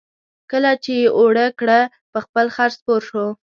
کله 0.51 0.71
چې 0.83 0.91
یې 1.01 1.07
اوړه 1.17 1.45
کړه 1.59 1.79
په 2.11 2.19
خپل 2.25 2.45
خر 2.55 2.69
سپور 2.77 3.01
شو. 3.09 3.25